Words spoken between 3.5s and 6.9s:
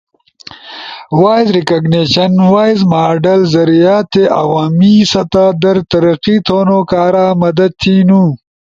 ذریعہ در عوامی سطح در ترقی تھونو